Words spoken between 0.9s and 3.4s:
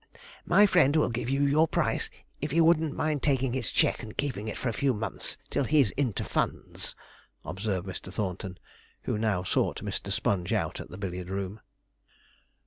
will give you your price, if you wouldn't mind